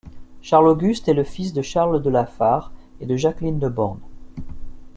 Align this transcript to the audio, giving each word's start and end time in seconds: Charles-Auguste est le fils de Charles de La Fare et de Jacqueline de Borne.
Charles-Auguste 0.41 1.09
est 1.09 1.13
le 1.13 1.23
fils 1.23 1.53
de 1.53 1.61
Charles 1.61 2.01
de 2.01 2.09
La 2.09 2.25
Fare 2.25 2.71
et 3.01 3.05
de 3.05 3.15
Jacqueline 3.15 3.59
de 3.59 3.69
Borne. 3.69 3.99